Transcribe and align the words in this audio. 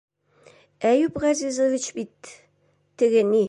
Әйүп 0.91 1.19
Ғәзизович 1.25 1.91
бит... 1.99 2.35
теге 3.03 3.25
ни... 3.33 3.39